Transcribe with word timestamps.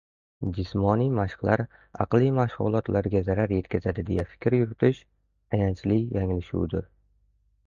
Jismoniy 0.57 1.09
mashqlar 1.17 1.61
aqliy 2.05 2.31
mashg‘ulotlarga 2.39 3.21
zarar 3.29 3.53
yetkazadi, 3.57 4.07
deya 4.09 4.27
fikr 4.33 4.59
yuritish 4.61 5.03
ayanchli 5.59 6.01
yanglishuvdir! 6.19 6.91